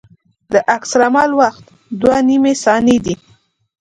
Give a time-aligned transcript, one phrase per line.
[0.51, 1.63] د عکس العمل وخت
[2.01, 3.15] دوه نیمې ثانیې دی